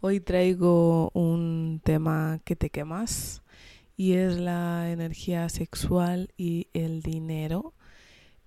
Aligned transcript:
Hoy 0.00 0.20
traigo 0.20 1.10
un 1.12 1.80
tema 1.82 2.40
que 2.44 2.54
te 2.54 2.70
quemas 2.70 3.42
y 3.96 4.12
es 4.12 4.38
la 4.38 4.92
energía 4.92 5.48
sexual 5.48 6.32
y 6.36 6.68
el 6.72 7.02
dinero. 7.02 7.74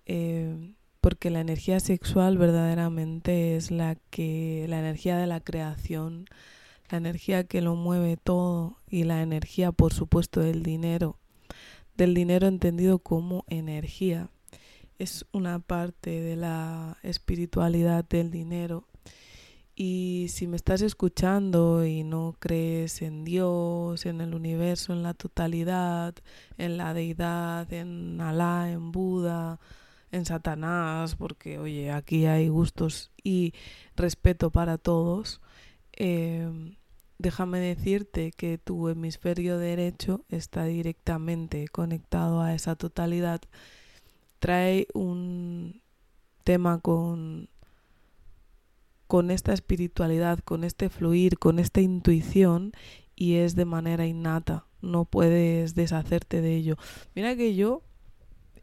Eh, 0.05 0.73
porque 1.01 1.29
la 1.29 1.41
energía 1.41 1.81
sexual 1.81 2.37
verdaderamente 2.37 3.57
es 3.57 3.69
la 3.69 3.95
que 4.11 4.65
la 4.69 4.79
energía 4.79 5.17
de 5.17 5.27
la 5.27 5.41
creación, 5.41 6.25
la 6.89 6.99
energía 6.99 7.43
que 7.43 7.59
lo 7.59 7.75
mueve 7.75 8.15
todo 8.15 8.77
y 8.89 9.03
la 9.03 9.21
energía, 9.21 9.73
por 9.73 9.93
supuesto, 9.93 10.39
del 10.39 10.63
dinero, 10.63 11.17
del 11.97 12.13
dinero 12.13 12.47
entendido 12.47 12.99
como 12.99 13.43
energía. 13.49 14.29
Es 14.99 15.25
una 15.33 15.59
parte 15.59 16.21
de 16.21 16.37
la 16.37 16.97
espiritualidad 17.03 18.05
del 18.07 18.31
dinero 18.31 18.87
y 19.83 20.27
si 20.27 20.45
me 20.45 20.57
estás 20.57 20.83
escuchando 20.83 21.83
y 21.83 22.03
no 22.03 22.35
crees 22.37 23.01
en 23.01 23.23
Dios, 23.23 24.05
en 24.05 24.21
el 24.21 24.35
universo, 24.35 24.93
en 24.93 25.01
la 25.01 25.15
totalidad, 25.15 26.13
en 26.59 26.77
la 26.77 26.93
deidad, 26.93 27.73
en 27.73 28.21
Alá, 28.21 28.69
en 28.69 28.91
Buda, 28.91 29.59
en 30.11 30.25
Satanás, 30.25 31.15
porque 31.15 31.57
oye, 31.57 31.91
aquí 31.91 32.27
hay 32.27 32.47
gustos 32.47 33.09
y 33.23 33.55
respeto 33.95 34.51
para 34.51 34.77
todos, 34.77 35.41
em, 35.93 36.75
déjame 37.17 37.59
decirte 37.59 38.33
que 38.33 38.59
tu 38.59 38.87
hemisferio 38.87 39.57
derecho 39.57 40.25
está 40.29 40.65
directamente 40.65 41.67
conectado 41.69 42.41
a 42.41 42.53
esa 42.53 42.75
totalidad. 42.75 43.41
Trae 44.37 44.85
un 44.93 45.81
tema 46.43 46.79
con 46.81 47.49
con 49.11 49.29
esta 49.29 49.51
espiritualidad, 49.51 50.39
con 50.39 50.63
este 50.63 50.87
fluir, 50.87 51.37
con 51.37 51.59
esta 51.59 51.81
intuición 51.81 52.71
y 53.13 53.33
es 53.33 53.57
de 53.57 53.65
manera 53.65 54.05
innata, 54.05 54.67
no 54.81 55.03
puedes 55.03 55.75
deshacerte 55.75 56.39
de 56.39 56.55
ello. 56.55 56.77
Mira 57.13 57.35
que 57.35 57.53
yo 57.53 57.83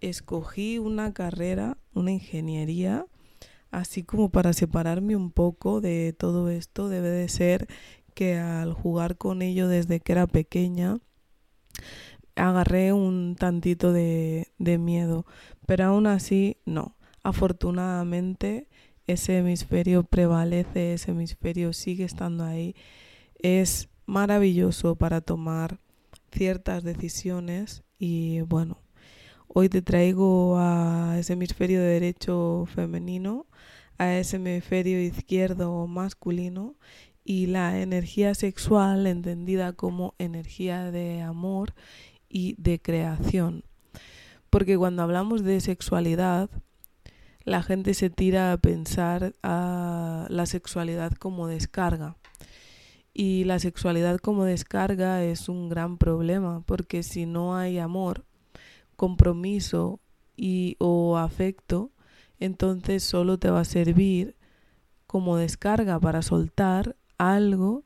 escogí 0.00 0.78
una 0.78 1.12
carrera, 1.12 1.76
una 1.92 2.12
ingeniería, 2.12 3.04
así 3.70 4.04
como 4.04 4.30
para 4.30 4.54
separarme 4.54 5.16
un 5.16 5.32
poco 5.32 5.82
de 5.82 6.14
todo 6.19 6.48
esto, 6.48 6.88
debe 6.88 7.10
de 7.10 7.28
ser 7.28 7.69
que 8.14 8.38
al 8.38 8.72
jugar 8.72 9.19
con 9.19 9.42
ello 9.42 9.69
desde 9.69 10.00
que 10.00 10.12
era 10.12 10.26
pequeña, 10.26 10.96
agarré 12.36 12.94
un 12.94 13.36
tantito 13.38 13.92
de, 13.92 14.48
de 14.56 14.78
miedo, 14.78 15.26
pero 15.66 15.84
aún 15.84 16.06
así 16.06 16.56
no. 16.64 16.96
Afortunadamente 17.22 18.66
ese 19.08 19.38
hemisferio 19.38 20.04
prevalece, 20.04 20.92
ese 20.92 21.10
hemisferio 21.10 21.72
sigue 21.72 22.04
estando 22.04 22.44
ahí. 22.44 22.76
Es 23.40 23.88
maravilloso 24.06 24.96
para 24.96 25.20
tomar 25.22 25.80
ciertas 26.30 26.84
decisiones 26.84 27.82
y 27.98 28.42
bueno, 28.42 28.82
hoy 29.48 29.70
te 29.70 29.82
traigo 29.82 30.58
a 30.58 31.16
ese 31.18 31.32
hemisferio 31.32 31.80
derecho 31.80 32.66
femenino, 32.74 33.47
a 33.97 34.14
ese 34.14 34.36
hemisferio 34.36 35.00
izquierdo 35.00 35.86
masculino 35.86 36.76
y 37.24 37.47
la 37.47 37.80
energía 37.80 38.34
sexual 38.34 39.06
entendida 39.06 39.72
como 39.72 40.14
energía 40.18 40.91
de 40.91 41.22
amor 41.22 41.74
y 42.28 42.54
de 42.58 42.78
creación. 42.78 43.64
Porque 44.50 44.76
cuando 44.76 45.02
hablamos 45.02 45.44
de 45.44 45.60
sexualidad, 45.60 46.50
la 47.48 47.62
gente 47.62 47.94
se 47.94 48.10
tira 48.10 48.53
a 48.53 48.59
pensar 48.59 49.34
a 49.42 50.26
la 50.28 50.47
sexualidad 50.47 51.12
como 51.12 51.47
descarga. 51.47 52.16
Y 53.14 53.44
la 53.44 53.59
sexualidad 53.59 54.19
como 54.19 54.44
descarga 54.44 55.25
es 55.25 55.48
un 55.48 55.69
gran 55.69 55.97
problema, 55.98 56.62
porque 56.66 57.03
si 57.03 57.26
no 57.26 57.56
hay 57.56 57.78
amor, 57.78 58.25
compromiso 58.97 59.98
y 60.36 60.76
o 60.78 61.16
afecto, 61.16 61.91
entonces 62.38 63.03
solo 63.03 63.38
te 63.38 63.50
va 63.50 63.60
a 63.60 63.65
servir 63.65 64.36
como 65.06 65.36
descarga 65.36 65.98
para 65.98 66.22
soltar 66.22 66.97
algo 67.16 67.84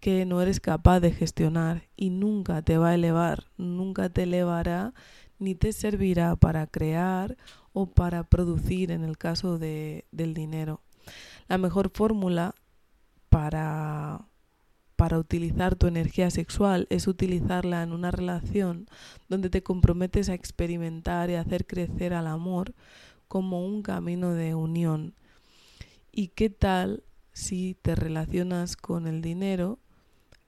que 0.00 0.24
no 0.26 0.40
eres 0.40 0.60
capaz 0.60 1.00
de 1.00 1.12
gestionar 1.12 1.88
y 1.96 2.10
nunca 2.10 2.62
te 2.62 2.78
va 2.78 2.90
a 2.90 2.94
elevar, 2.94 3.44
nunca 3.56 4.08
te 4.08 4.22
elevará 4.22 4.94
ni 5.42 5.54
te 5.54 5.72
servirá 5.72 6.36
para 6.36 6.66
crear 6.66 7.36
o 7.72 7.86
para 7.86 8.22
producir 8.24 8.90
en 8.90 9.04
el 9.04 9.18
caso 9.18 9.58
de, 9.58 10.06
del 10.12 10.34
dinero. 10.34 10.80
La 11.48 11.58
mejor 11.58 11.90
fórmula 11.92 12.54
para, 13.28 14.26
para 14.96 15.18
utilizar 15.18 15.74
tu 15.74 15.86
energía 15.86 16.30
sexual 16.30 16.86
es 16.90 17.08
utilizarla 17.08 17.82
en 17.82 17.92
una 17.92 18.10
relación 18.10 18.86
donde 19.28 19.50
te 19.50 19.62
comprometes 19.62 20.28
a 20.28 20.34
experimentar 20.34 21.28
y 21.30 21.34
hacer 21.34 21.66
crecer 21.66 22.14
al 22.14 22.26
amor 22.26 22.74
como 23.26 23.66
un 23.66 23.82
camino 23.82 24.32
de 24.34 24.54
unión. 24.54 25.14
¿Y 26.12 26.28
qué 26.28 26.50
tal 26.50 27.02
si 27.32 27.74
te 27.82 27.94
relacionas 27.94 28.76
con 28.76 29.06
el 29.06 29.22
dinero 29.22 29.78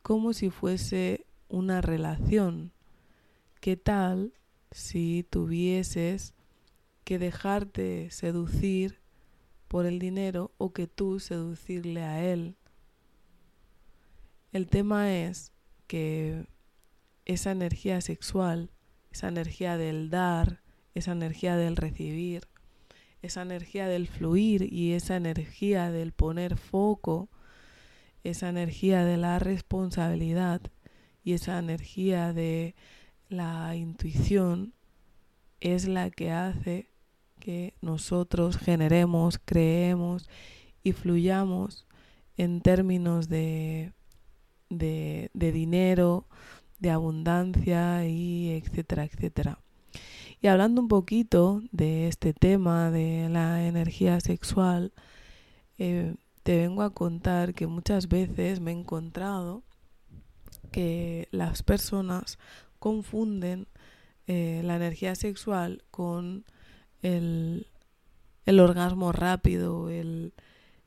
como 0.02 0.34
si 0.34 0.50
fuese 0.50 1.26
una 1.48 1.80
relación? 1.80 2.72
¿Qué 3.60 3.78
tal 3.78 4.34
si 4.74 5.24
tuvieses 5.30 6.34
que 7.04 7.20
dejarte 7.20 8.10
seducir 8.10 8.98
por 9.68 9.86
el 9.86 10.00
dinero 10.00 10.50
o 10.58 10.72
que 10.72 10.88
tú 10.88 11.20
seducirle 11.20 12.02
a 12.02 12.24
él. 12.24 12.56
El 14.50 14.66
tema 14.66 15.14
es 15.14 15.52
que 15.86 16.48
esa 17.24 17.52
energía 17.52 18.00
sexual, 18.00 18.72
esa 19.12 19.28
energía 19.28 19.76
del 19.76 20.10
dar, 20.10 20.60
esa 20.92 21.12
energía 21.12 21.56
del 21.56 21.76
recibir, 21.76 22.48
esa 23.22 23.42
energía 23.42 23.86
del 23.86 24.08
fluir 24.08 24.72
y 24.72 24.94
esa 24.94 25.14
energía 25.14 25.92
del 25.92 26.10
poner 26.10 26.56
foco, 26.56 27.28
esa 28.24 28.48
energía 28.48 29.04
de 29.04 29.18
la 29.18 29.38
responsabilidad 29.38 30.62
y 31.22 31.34
esa 31.34 31.60
energía 31.60 32.32
de 32.32 32.74
la 33.36 33.74
intuición 33.76 34.74
es 35.60 35.88
la 35.88 36.10
que 36.10 36.30
hace 36.30 36.90
que 37.40 37.74
nosotros 37.80 38.56
generemos, 38.56 39.38
creemos 39.44 40.28
y 40.82 40.92
fluyamos 40.92 41.86
en 42.36 42.60
términos 42.60 43.28
de, 43.28 43.92
de, 44.70 45.30
dinero, 45.34 46.26
de 46.78 46.90
abundancia 46.90 48.06
y 48.06 48.50
etcétera, 48.50 49.04
etcétera. 49.04 49.58
Y 50.40 50.46
hablando 50.48 50.82
un 50.82 50.88
poquito 50.88 51.62
de 51.72 52.08
este 52.08 52.34
tema 52.34 52.90
de 52.90 53.28
la 53.30 53.66
energía 53.66 54.20
sexual, 54.20 54.92
eh, 55.78 56.14
te 56.42 56.58
vengo 56.58 56.82
a 56.82 56.90
contar 56.90 57.54
que 57.54 57.66
muchas 57.66 58.08
veces 58.08 58.60
me 58.60 58.70
he 58.72 58.74
encontrado 58.74 59.62
que 60.70 61.28
las 61.30 61.62
personas 61.62 62.38
confunden 62.84 63.66
eh, 64.26 64.60
la 64.62 64.76
energía 64.76 65.14
sexual 65.14 65.82
con 65.90 66.44
el, 67.00 67.66
el 68.44 68.60
orgasmo 68.60 69.10
rápido, 69.10 69.88
el, 69.88 70.34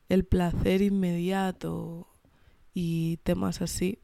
el 0.08 0.24
placer 0.24 0.80
inmediato 0.80 2.06
y 2.72 3.16
temas 3.24 3.62
así. 3.62 3.98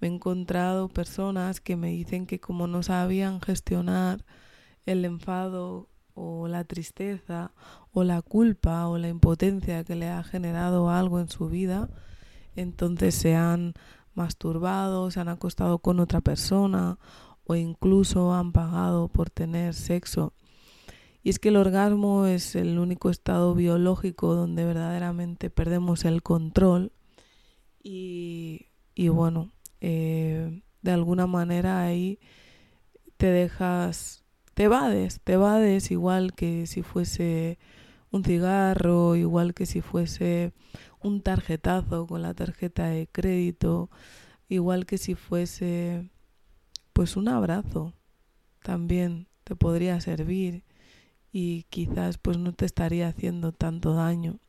Me 0.00 0.08
he 0.08 0.10
encontrado 0.10 0.88
personas 0.88 1.60
que 1.60 1.76
me 1.76 1.88
dicen 1.88 2.24
que 2.24 2.40
como 2.40 2.66
no 2.66 2.82
sabían 2.82 3.42
gestionar 3.42 4.24
el 4.86 5.04
enfado 5.04 5.90
o 6.14 6.48
la 6.48 6.64
tristeza 6.64 7.52
o 7.92 8.04
la 8.04 8.22
culpa 8.22 8.88
o 8.88 8.96
la 8.96 9.08
impotencia 9.08 9.84
que 9.84 9.96
le 9.96 10.08
ha 10.08 10.24
generado 10.24 10.88
algo 10.88 11.20
en 11.20 11.28
su 11.28 11.50
vida, 11.50 11.90
entonces 12.56 13.14
se 13.14 13.36
han 13.36 13.74
masturbado, 14.18 15.10
se 15.10 15.20
han 15.20 15.28
acostado 15.28 15.78
con 15.78 16.00
otra 16.00 16.20
persona 16.20 16.98
o 17.44 17.54
incluso 17.54 18.34
han 18.34 18.52
pagado 18.52 19.08
por 19.08 19.30
tener 19.30 19.72
sexo. 19.72 20.34
Y 21.22 21.30
es 21.30 21.38
que 21.38 21.48
el 21.48 21.56
orgasmo 21.56 22.26
es 22.26 22.54
el 22.54 22.78
único 22.78 23.08
estado 23.08 23.54
biológico 23.54 24.34
donde 24.34 24.64
verdaderamente 24.64 25.48
perdemos 25.48 26.04
el 26.04 26.22
control 26.22 26.92
y, 27.82 28.66
bueno, 29.08 29.50
eh, 29.80 30.62
de 30.82 30.90
alguna 30.90 31.26
manera 31.26 31.82
ahí 31.82 32.18
te 33.16 33.26
dejas, 33.26 34.24
te 34.54 34.64
evades, 34.64 35.20
te 35.24 35.34
evades 35.34 35.90
igual 35.90 36.34
que 36.34 36.66
si 36.66 36.82
fuese 36.82 37.58
un 38.10 38.24
cigarro, 38.24 39.16
igual 39.16 39.54
que 39.54 39.66
si 39.66 39.80
fuese 39.80 40.52
un 41.00 41.22
tarjetazo 41.22 42.06
con 42.06 42.22
la 42.22 42.34
tarjeta 42.34 42.86
de 42.86 43.06
crédito, 43.06 43.90
igual 44.48 44.86
que 44.86 44.98
si 44.98 45.14
fuese 45.14 46.10
pues 46.92 47.16
un 47.16 47.28
abrazo 47.28 47.94
también 48.62 49.28
te 49.44 49.54
podría 49.54 50.00
servir 50.00 50.64
y 51.32 51.64
quizás 51.70 52.18
pues 52.18 52.38
no 52.38 52.52
te 52.52 52.64
estaría 52.64 53.08
haciendo 53.08 53.52
tanto 53.52 53.94
daño. 53.94 54.40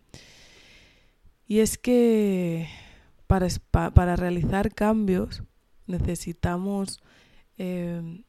Y 1.45 1.59
es 1.59 1.77
que 1.77 2.67
para, 3.27 3.47
para 3.71 4.15
realizar 4.15 4.73
cambios 4.73 5.43
necesitamos 5.87 7.01
em, 7.57 8.23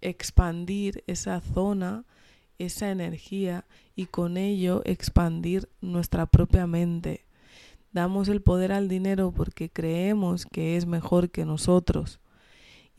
expandir 0.00 1.02
esa 1.06 1.40
zona, 1.40 2.04
esa 2.58 2.90
energía 2.90 3.64
y 3.94 4.06
con 4.06 4.36
ello 4.36 4.82
expandir 4.84 5.68
nuestra 5.80 6.26
propia 6.26 6.66
mente. 6.66 7.24
Damos 7.92 8.28
el 8.28 8.42
poder 8.42 8.72
al 8.72 8.88
dinero 8.88 9.32
porque 9.32 9.70
creemos 9.70 10.46
que 10.46 10.76
es 10.76 10.86
mejor 10.86 11.30
que 11.30 11.44
nosotros. 11.44 12.20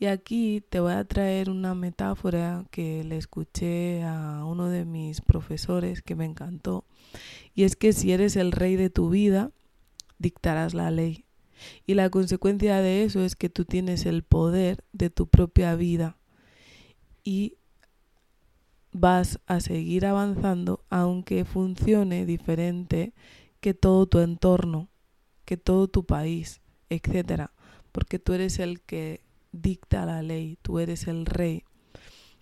Y 0.00 0.06
aquí 0.06 0.62
te 0.68 0.78
voy 0.78 0.92
a 0.92 1.04
traer 1.04 1.50
una 1.50 1.74
metáfora 1.74 2.64
que 2.70 3.02
le 3.02 3.16
escuché 3.16 4.04
a 4.04 4.44
uno 4.44 4.68
de 4.68 4.84
mis 4.84 5.20
profesores 5.20 6.02
que 6.02 6.14
me 6.14 6.24
encantó. 6.24 6.84
Y 7.54 7.64
es 7.64 7.74
que 7.74 7.92
si 7.92 8.12
eres 8.12 8.36
el 8.36 8.52
rey 8.52 8.76
de 8.76 8.90
tu 8.90 9.10
vida, 9.10 9.50
dictarás 10.18 10.72
la 10.74 10.92
ley. 10.92 11.24
Y 11.84 11.94
la 11.94 12.10
consecuencia 12.10 12.80
de 12.80 13.02
eso 13.02 13.24
es 13.24 13.34
que 13.34 13.48
tú 13.48 13.64
tienes 13.64 14.06
el 14.06 14.22
poder 14.22 14.84
de 14.92 15.10
tu 15.10 15.26
propia 15.26 15.74
vida. 15.74 16.16
Y 17.24 17.57
vas 18.98 19.40
a 19.46 19.60
seguir 19.60 20.06
avanzando 20.06 20.84
aunque 20.90 21.44
funcione 21.44 22.26
diferente 22.26 23.14
que 23.60 23.74
todo 23.74 24.06
tu 24.06 24.20
entorno, 24.20 24.88
que 25.44 25.56
todo 25.56 25.88
tu 25.88 26.04
país, 26.04 26.60
etcétera, 26.88 27.52
porque 27.92 28.18
tú 28.18 28.32
eres 28.32 28.58
el 28.58 28.80
que 28.80 29.22
dicta 29.52 30.06
la 30.06 30.22
ley, 30.22 30.58
tú 30.62 30.78
eres 30.78 31.08
el 31.08 31.26
rey. 31.26 31.64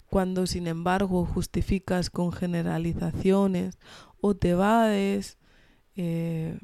Cuando 0.07 0.47
sin 0.47 0.67
embargo 0.67 1.27
justificas 1.27 2.11
con 2.11 2.33
generalizaciones 2.33 3.79
o 4.21 4.35
te 4.35 4.55
vades, 4.55 5.39
eh, 5.97 6.59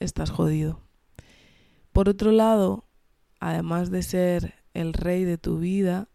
estás 0.00 0.30
jodido. 0.30 0.80
Por 1.92 2.08
otro 2.08 2.32
lado, 2.32 2.84
además 3.40 3.90
de 3.90 4.02
ser 4.02 4.54
el 4.74 4.92
rey 4.92 5.24
de 5.24 5.38
tu 5.38 5.58
vida, 5.58 6.08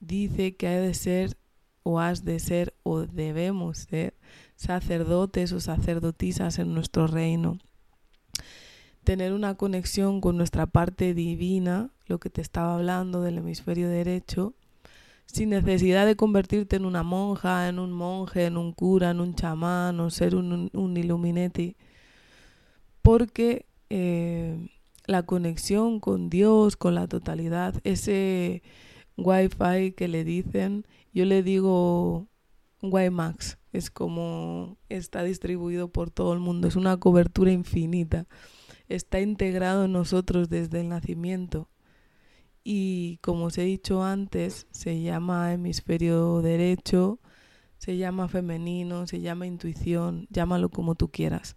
dice 0.00 0.56
que 0.56 0.66
hay 0.66 0.86
de 0.86 0.94
ser 0.94 1.36
o 1.82 2.00
has 2.00 2.24
de 2.24 2.38
ser 2.38 2.74
o 2.82 3.00
debemos 3.00 3.78
ser 3.78 4.14
sacerdotes 4.56 5.52
o 5.52 5.60
sacerdotisas 5.60 6.58
en 6.58 6.74
nuestro 6.74 7.06
reino. 7.06 7.58
Tener 9.04 9.32
una 9.32 9.56
conexión 9.56 10.20
con 10.20 10.36
nuestra 10.36 10.66
parte 10.66 11.12
divina, 11.14 11.90
lo 12.06 12.18
que 12.20 12.30
te 12.30 12.40
estaba 12.40 12.74
hablando 12.74 13.22
del 13.22 13.38
hemisferio 13.38 13.88
derecho, 13.88 14.54
sin 15.26 15.50
necesidad 15.50 16.06
de 16.06 16.14
convertirte 16.14 16.76
en 16.76 16.84
una 16.84 17.02
monja, 17.02 17.68
en 17.68 17.78
un 17.78 17.90
monje, 17.90 18.46
en 18.46 18.56
un 18.56 18.72
cura, 18.72 19.10
en 19.10 19.20
un 19.20 19.34
chamán 19.34 19.98
o 19.98 20.10
ser 20.10 20.36
un, 20.36 20.70
un 20.72 20.96
illuminati, 20.96 21.76
porque 23.00 23.66
eh, 23.90 24.68
la 25.06 25.24
conexión 25.24 26.00
con 26.00 26.30
Dios, 26.30 26.76
con 26.76 26.94
la 26.94 27.08
totalidad, 27.08 27.80
ese 27.84 28.62
wifi 29.24 29.92
que 29.92 30.08
le 30.08 30.24
dicen, 30.24 30.86
yo 31.12 31.24
le 31.24 31.42
digo 31.42 32.28
WiMAX, 32.82 33.58
es 33.72 33.90
como 33.90 34.78
está 34.88 35.22
distribuido 35.22 35.88
por 35.88 36.10
todo 36.10 36.32
el 36.32 36.40
mundo, 36.40 36.68
es 36.68 36.76
una 36.76 36.96
cobertura 36.98 37.52
infinita, 37.52 38.26
está 38.88 39.20
integrado 39.20 39.84
en 39.86 39.92
nosotros 39.92 40.48
desde 40.48 40.80
el 40.80 40.88
nacimiento 40.88 41.68
y 42.64 43.18
como 43.22 43.46
os 43.46 43.58
he 43.58 43.62
dicho 43.62 44.02
antes, 44.04 44.66
se 44.70 45.00
llama 45.02 45.52
hemisferio 45.52 46.42
derecho, 46.42 47.20
se 47.78 47.96
llama 47.96 48.28
femenino, 48.28 49.06
se 49.06 49.20
llama 49.20 49.46
intuición, 49.46 50.28
llámalo 50.30 50.70
como 50.70 50.94
tú 50.94 51.10
quieras. 51.10 51.56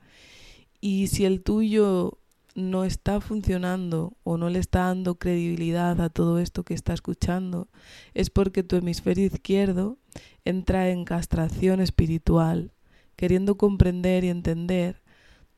Y 0.82 1.08
si 1.08 1.26
el 1.26 1.44
tuyo 1.44 2.20
no 2.56 2.86
está 2.86 3.20
funcionando 3.20 4.16
o 4.24 4.38
no 4.38 4.50
le 4.50 4.60
está 4.60 4.86
dando 4.86 5.20
credibilidad 5.20 6.00
a 6.00 6.10
todo 6.10 6.40
esto 6.40 6.64
que 6.64 6.74
está 6.74 6.94
escuchando, 6.94 7.68
es 8.14 8.30
porque 8.30 8.64
tu 8.64 8.78
hemisferio 8.78 9.26
izquierdo 9.26 10.00
entra 10.46 10.90
en 10.90 11.04
castración 11.04 11.82
espiritual, 11.82 12.72
queriendo 13.18 13.58
comprender 13.58 14.24
y 14.24 14.30
entender 14.30 15.04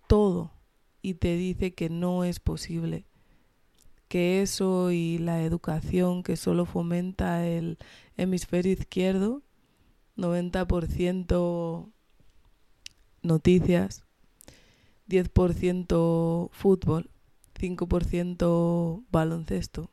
todo 0.07 0.51
y 1.03 1.13
te 1.13 1.37
dice 1.37 1.75
que 1.75 1.89
no 1.89 2.23
es 2.23 2.39
posible, 2.39 3.05
que 4.07 4.41
eso 4.41 4.89
y 4.91 5.19
la 5.19 5.43
educación 5.43 6.23
que 6.23 6.35
solo 6.35 6.65
fomenta 6.65 7.45
el 7.45 7.77
hemisferio 8.15 8.73
izquierdo, 8.73 9.43
90% 10.17 11.91
noticias, 13.21 14.06
10% 15.07 16.49
fútbol, 16.51 17.09
5% 17.55 19.05
baloncesto, 19.09 19.91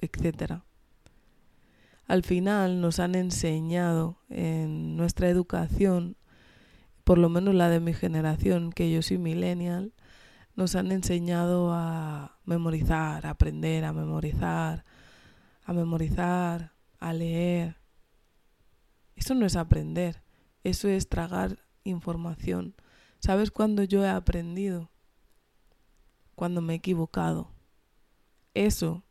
etc. 0.00 0.62
Al 2.06 2.22
final 2.22 2.80
nos 2.80 3.00
han 3.00 3.14
enseñado 3.14 4.20
en 4.28 4.96
nuestra 4.96 5.28
educación, 5.28 6.16
por 7.04 7.18
lo 7.18 7.28
menos 7.28 7.54
la 7.54 7.68
de 7.68 7.80
mi 7.80 7.94
generación, 7.94 8.72
que 8.72 8.90
yo 8.90 9.02
soy 9.02 9.18
millennial, 9.18 9.92
nos 10.54 10.74
han 10.74 10.90
enseñado 10.90 11.72
a 11.72 12.38
memorizar, 12.44 13.26
a 13.26 13.30
aprender, 13.30 13.84
a 13.84 13.92
memorizar, 13.92 14.84
a 15.64 15.72
memorizar, 15.72 16.72
a 16.98 17.12
leer. 17.12 17.76
Eso 19.14 19.34
no 19.34 19.46
es 19.46 19.56
aprender, 19.56 20.22
eso 20.62 20.88
es 20.88 21.08
tragar 21.08 21.58
información 21.84 22.74
¿Sabes 23.20 23.50
cuándo 23.50 23.82
yo 23.84 24.04
he 24.04 24.08
aprendido? 24.08 24.90
Cuando 26.34 26.60
me 26.60 26.74
he 26.74 26.76
equivocado. 26.76 27.50
Eso, 28.54 29.04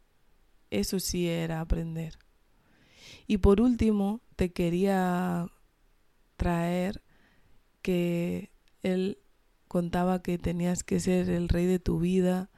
eso 0.70 1.00
sí 1.00 1.28
era 1.28 1.62
aprender. 1.62 2.18
Y 3.28 3.38
por 3.38 3.62
último, 3.62 4.22
te 4.36 4.52
quería 4.52 5.48
traer 6.38 7.02
que 7.82 8.52
él 8.84 9.20
contaba 9.68 10.22
que 10.22 10.38
tenías 10.38 10.84
que 10.84 11.00
ser 11.00 11.30
el 11.30 11.50
rey 11.50 11.66
de 11.66 11.80
tu 11.80 12.00
vida, 12.00 12.50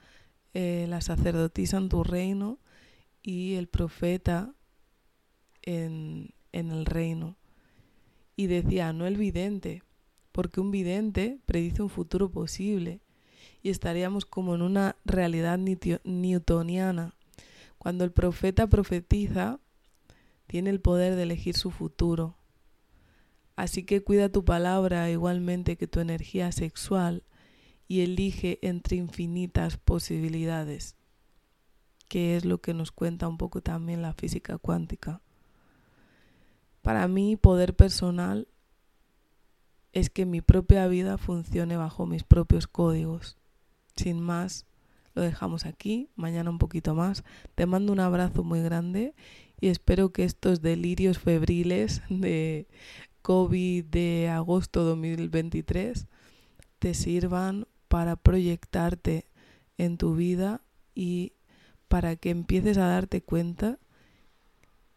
eh, 0.53 0.86
la 0.89 1.01
sacerdotisa 1.01 1.77
en 1.77 1.89
tu 1.89 2.03
reino 2.03 2.60
y 3.21 3.55
el 3.55 3.67
profeta 3.67 4.53
en, 5.62 6.33
en 6.51 6.71
el 6.71 6.86
reino. 6.86 7.38
Y 8.36 8.48
decía, 8.48 8.93
no 8.93 9.07
el 9.07 9.17
vidente, 9.17 9.83
porque 10.38 10.62
un 10.62 10.70
vidente 10.70 11.39
predice 11.48 11.82
un 11.82 11.89
futuro 11.89 12.29
posible 12.29 13.01
y 13.63 13.72
estaríamos 13.72 14.24
como 14.24 14.53
en 14.53 14.62
una 14.62 14.96
realidad 15.03 15.58
newtoniana. 15.58 17.15
Cuando 17.79 18.03
el 18.03 18.12
profeta 18.12 18.67
profetiza, 18.67 19.60
tiene 20.46 20.70
el 20.70 20.79
poder 20.79 21.15
de 21.15 21.24
elegir 21.24 21.56
su 21.56 21.72
futuro. 21.72 22.38
Así 23.56 23.84
que 23.84 24.03
cuida 24.03 24.29
tu 24.29 24.46
palabra 24.46 25.10
igualmente 25.10 25.75
que 25.75 25.88
tu 25.88 26.01
energía 26.01 26.51
sexual 26.51 27.24
y 27.88 28.01
elige 28.01 28.60
entre 28.62 28.96
infinitas 28.96 29.77
posibilidades, 29.77 30.98
que 32.10 32.38
es 32.38 32.46
lo 32.46 32.62
que 32.62 32.75
nos 32.75 32.91
cuenta 32.91 33.27
un 33.27 33.39
poco 33.39 33.62
también 33.62 34.03
la 34.03 34.13
física 34.13 34.60
cuántica. 34.60 35.20
Para 36.84 37.08
mí, 37.08 37.38
poder 37.38 37.75
personal 37.75 38.48
es 39.94 40.10
que 40.10 40.25
mi 40.25 40.41
propia 40.41 40.88
vida 40.88 41.17
funcione 41.17 41.77
bajo 41.77 42.06
mis 42.06 42.24
propios 42.24 42.67
códigos. 42.67 43.38
Sin 43.96 44.20
más, 44.20 44.65
lo 45.13 45.22
dejamos 45.22 45.65
aquí, 45.65 46.10
mañana 46.15 46.50
un 46.50 46.60
poquito 46.60 46.94
más. 46.94 47.24
Te 47.56 47.65
mando 47.65 47.94
un 47.94 48.00
abrazo 48.00 48.44
muy 48.44 48.62
grande 48.62 49.15
y 49.60 49.70
espero 49.70 50.12
que 50.12 50.24
estos 50.24 50.62
delirios 50.62 51.17
febriles 51.17 52.01
de 52.10 52.67
COVID 53.22 53.86
de 53.86 54.29
agosto 54.29 54.84
2023 54.84 56.08
te 56.79 56.94
sirvan 56.94 57.67
para 57.88 58.15
proyectarte 58.15 59.27
en 59.77 59.98
tu 59.98 60.15
vida 60.15 60.62
y 60.94 61.34
para 61.88 62.15
que 62.15 62.29
empieces 62.29 62.77
a 62.77 62.88
darte 62.88 63.22
cuenta 63.22 63.79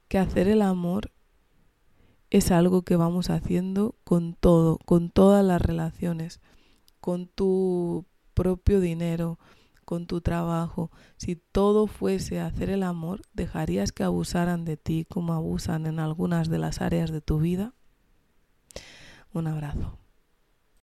que 0.08 0.18
hacer 0.18 0.48
el 0.48 0.62
amor 0.62 1.12
es 2.30 2.50
algo 2.50 2.82
que 2.82 2.96
vamos 2.96 3.30
haciendo 3.30 3.96
con 4.10 4.34
todo, 4.34 4.78
con 4.78 5.08
todas 5.08 5.44
las 5.44 5.62
relaciones, 5.62 6.40
con 7.00 7.28
tu 7.28 8.06
propio 8.34 8.80
dinero, 8.80 9.38
con 9.84 10.08
tu 10.08 10.20
trabajo, 10.20 10.90
si 11.16 11.36
todo 11.36 11.86
fuese 11.86 12.40
hacer 12.40 12.70
el 12.70 12.82
amor, 12.82 13.22
¿dejarías 13.34 13.92
que 13.92 14.02
abusaran 14.02 14.64
de 14.64 14.76
ti 14.76 15.06
como 15.08 15.32
abusan 15.32 15.86
en 15.86 16.00
algunas 16.00 16.48
de 16.48 16.58
las 16.58 16.80
áreas 16.80 17.12
de 17.12 17.20
tu 17.20 17.38
vida? 17.38 17.72
Un 19.32 19.46
abrazo. 19.46 19.99